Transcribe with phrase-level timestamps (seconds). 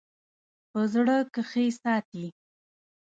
[0.71, 2.25] په زړه کښې ساتي--